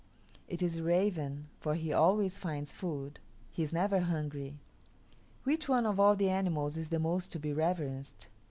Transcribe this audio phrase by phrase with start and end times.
[0.47, 3.19] "It is the raven, for he always finds food;
[3.51, 4.57] he is never hungry.
[5.43, 8.27] Which one of all the animals is the most to be reverenced?